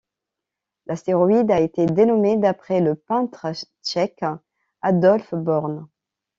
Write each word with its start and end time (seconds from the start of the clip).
L'astéroïde 0.87 1.51
a 1.51 1.59
été 1.59 1.85
dénommé 1.85 2.35
d'après 2.35 2.81
le 2.81 2.95
peintre 2.95 3.45
tchèque 3.83 4.21
Adolf 4.81 5.35
Born. 5.35 5.87